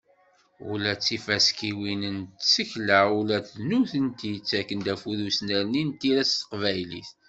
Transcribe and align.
Ula 0.71 0.93
d 0.95 0.99
tifaskiwin 1.03 2.01
n 2.17 2.17
tsekla, 2.41 2.99
ula 3.19 3.37
d 3.45 3.47
nutenti, 3.67 4.31
ttakken 4.39 4.79
afud 4.93 5.19
i 5.21 5.25
usnerni 5.31 5.81
n 5.87 5.95
tira 5.99 6.23
s 6.25 6.31
teqbaylit. 6.39 7.09